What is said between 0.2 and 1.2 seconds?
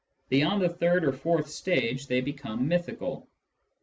Beyond the third or